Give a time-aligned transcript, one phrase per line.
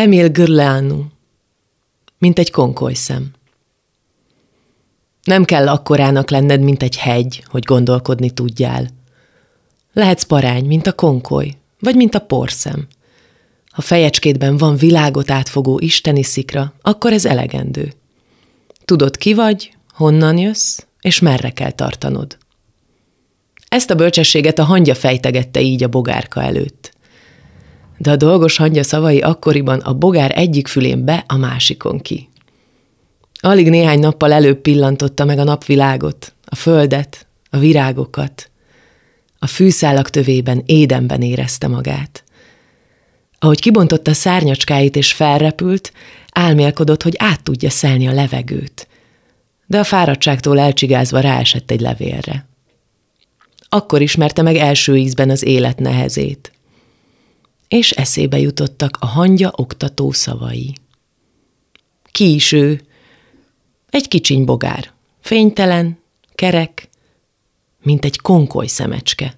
[0.00, 1.04] Emil Gürleanu,
[2.18, 3.30] mint egy konkolyszem.
[5.22, 8.88] Nem kell akkorának lenned, mint egy hegy, hogy gondolkodni tudjál.
[9.92, 12.86] Lehetsz parány, mint a konkoly, vagy mint a porszem.
[13.70, 17.92] Ha fejecskédben van világot átfogó isteni szikra, akkor ez elegendő.
[18.84, 22.36] Tudod, ki vagy, honnan jössz, és merre kell tartanod.
[23.68, 26.98] Ezt a bölcsességet a hangya fejtegette így a bogárka előtt.
[28.02, 32.28] De a dolgos hangya szavai akkoriban a bogár egyik fülén be, a másikon ki.
[33.40, 38.50] Alig néhány nappal előbb pillantotta meg a napvilágot, a földet, a virágokat.
[39.38, 42.24] A fűszálak tövében édenben érezte magát.
[43.38, 45.92] Ahogy kibontotta szárnyacskáit és felrepült,
[46.32, 48.88] álmélkodott, hogy át tudja szelni a levegőt.
[49.66, 52.48] De a fáradtságtól elcsigázva ráesett egy levélre.
[53.68, 56.52] Akkor ismerte meg első ízben az élet nehezét.
[57.70, 60.74] És eszébe jutottak a hangya oktató szavai.
[62.04, 62.80] Ki is ő?
[63.90, 65.98] Egy kicsiny bogár, fénytelen,
[66.34, 66.88] kerek,
[67.82, 69.34] mint egy konkoly szemecske.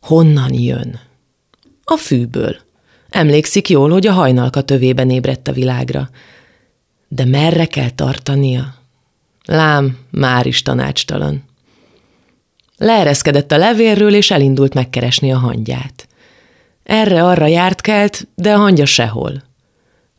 [0.00, 1.00] Honnan jön?
[1.84, 2.56] A fűből.
[3.10, 6.10] Emlékszik jól, hogy a hajnalka tövében ébredt a világra.
[7.08, 8.74] De merre kell tartania?
[9.44, 11.44] Lám, már is tanácstalan.
[12.76, 16.08] Leereszkedett a levélről, és elindult megkeresni a hangyát.
[16.84, 19.42] Erre-arra járt kelt, de a hangya sehol.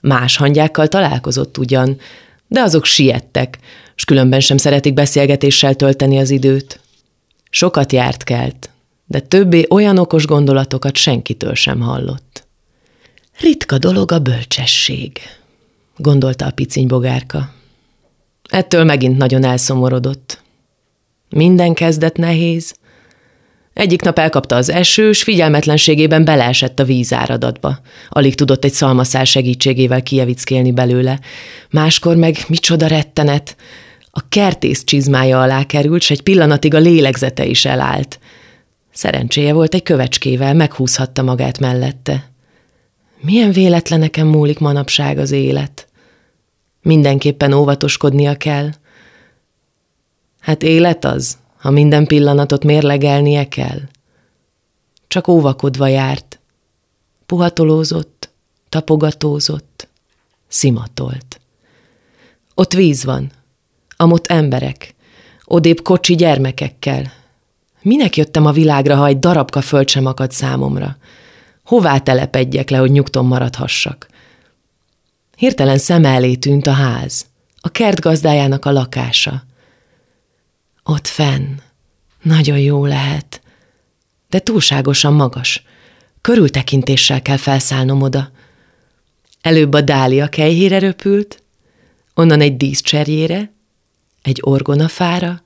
[0.02, 1.98] Más hangyákkal találkozott ugyan,
[2.48, 3.58] de azok siettek,
[3.96, 6.80] s különben sem szeretik beszélgetéssel tölteni az időt.
[7.50, 8.70] Sokat járt kelt,
[9.06, 12.44] de többé olyan okos gondolatokat senkitől sem hallott.
[13.40, 15.20] Ritka dolog a bölcsesség,
[15.98, 17.54] gondolta a piciny bogárka.
[18.50, 20.42] Ettől megint nagyon elszomorodott.
[21.30, 22.76] Minden kezdet nehéz.
[23.76, 27.80] Egyik nap elkapta az eső, s figyelmetlenségében beleesett a vízáradatba.
[28.10, 31.20] Alig tudott egy szalmaszál segítségével kijevickélni belőle.
[31.70, 33.56] Máskor meg micsoda rettenet.
[34.12, 38.20] A kertész csizmája alá került, s egy pillanatig a lélegzete is elállt.
[38.92, 42.32] Szerencséje volt egy kövecskével, meghúzhatta magát mellette.
[43.22, 45.88] Milyen véletleneken múlik manapság az élet.
[46.82, 48.70] Mindenképpen óvatoskodnia kell.
[50.40, 53.80] Hát élet az, ha minden pillanatot mérlegelnie kell.
[55.08, 56.40] Csak óvakodva járt.
[57.26, 58.30] Puhatolózott,
[58.70, 59.88] tapogatózott,
[60.48, 61.40] szimatolt.
[62.56, 63.32] Ott víz van,
[63.98, 64.96] amott emberek,
[65.46, 67.12] odébb kocsi gyermekekkel.
[67.82, 70.98] Minek jöttem a világra, ha egy darabka föld sem akad számomra?
[71.64, 74.08] Hová telepedjek le, hogy nyugton maradhassak?
[75.36, 77.26] Hirtelen szem elé tűnt a ház,
[77.62, 79.44] a kert gazdájának a lakása.
[80.88, 81.56] Ott fenn,
[82.22, 83.42] nagyon jó lehet,
[84.30, 85.64] de túlságosan magas.
[86.22, 88.32] Körültekintéssel kell felszállnom oda.
[89.42, 91.44] Előbb a dália kejhére röpült,
[92.14, 93.54] onnan egy díszcserjére,
[94.22, 95.44] egy orgonafára,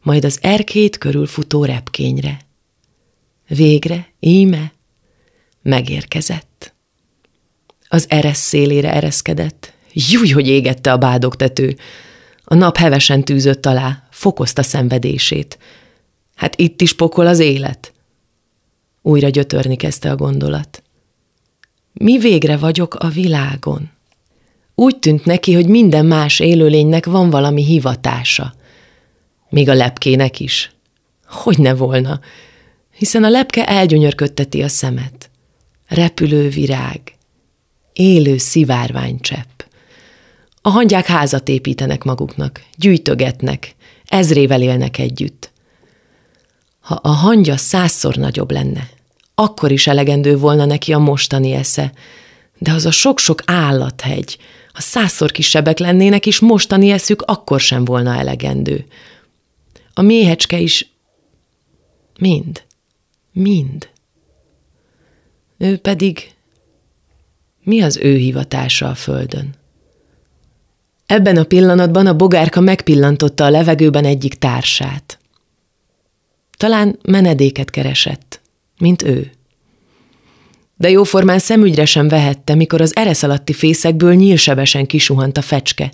[0.00, 2.40] majd az erkét körül futó repkényre.
[3.48, 4.72] Végre, íme,
[5.62, 6.74] megérkezett.
[7.88, 9.72] Az eresz szélére ereszkedett.
[9.92, 11.76] Júj, hogy égette a bádogtető.
[12.44, 15.58] A nap hevesen tűzött alá, fokozta szenvedését.
[16.34, 17.92] Hát itt is pokol az élet.
[19.02, 20.82] Újra gyötörni kezdte a gondolat.
[21.92, 23.90] Mi végre vagyok a világon?
[24.74, 28.54] Úgy tűnt neki, hogy minden más élőlénynek van valami hivatása.
[29.48, 30.72] Még a lepkének is.
[31.26, 32.20] Hogy ne volna,
[32.90, 35.30] hiszen a lepke elgyönyörködteti a szemet.
[35.86, 37.00] Repülő virág,
[37.92, 39.60] élő szivárványcsepp.
[40.62, 43.74] A hangyák házat építenek maguknak, gyűjtögetnek,
[44.14, 45.52] ezrével élnek együtt.
[46.80, 48.88] Ha a hangya százszor nagyobb lenne,
[49.34, 51.92] akkor is elegendő volna neki a mostani esze,
[52.58, 54.38] de az a sok-sok állathegy,
[54.72, 58.86] ha százszor kisebbek lennének is, mostani eszük akkor sem volna elegendő.
[59.94, 60.90] A méhecske is
[62.18, 62.62] mind,
[63.32, 63.88] mind.
[65.58, 66.30] Ő pedig
[67.62, 69.54] mi az ő hivatása a földön?
[71.06, 75.18] Ebben a pillanatban a bogárka megpillantotta a levegőben egyik társát.
[76.56, 78.40] Talán menedéket keresett,
[78.78, 79.30] mint ő.
[80.76, 85.92] De jóformán szemügyre sem vehette, mikor az eresz alatti fészekből nyílsebesen kisuhant a fecske,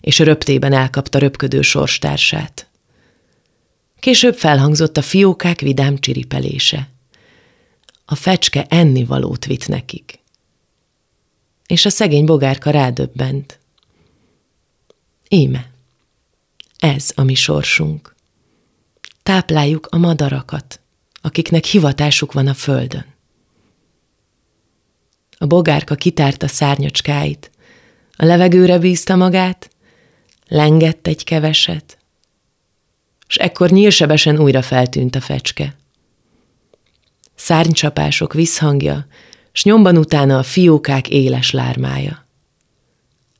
[0.00, 2.66] és röptében elkapta röpködő sorstársát.
[4.00, 6.88] Később felhangzott a fiókák vidám csiripelése.
[8.04, 10.20] A fecske ennivalót vitt nekik.
[11.66, 13.58] És a szegény bogárka rádöbbent.
[15.34, 15.70] Íme,
[16.78, 18.14] ez a mi sorsunk.
[19.22, 20.80] Tápláljuk a madarakat,
[21.22, 23.04] akiknek hivatásuk van a földön.
[25.38, 27.50] A bogárka kitárta szárnyacskáit,
[28.16, 29.70] a levegőre bízta magát,
[30.48, 31.98] lengett egy keveset,
[33.28, 35.76] és ekkor nyílsebesen újra feltűnt a fecske.
[37.34, 39.06] Szárnycsapások visszhangja,
[39.52, 42.21] s nyomban utána a fiókák éles lármája.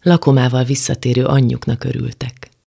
[0.05, 2.42] Lakomával visszatérő anyjuknak örültek.